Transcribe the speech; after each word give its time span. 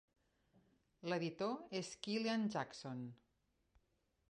L'editor 1.13 1.53
és 1.81 1.91
Kyeland 2.07 2.51
Jackson. 2.57 3.07